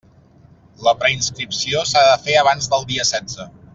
[0.87, 3.47] La preinscripció s'ha de fer abans del dia setze.